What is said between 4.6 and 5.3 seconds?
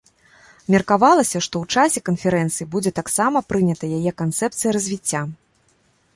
развіцця.